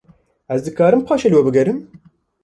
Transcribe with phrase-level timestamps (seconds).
[0.53, 1.79] Ez dikarim paşê li we bigerim?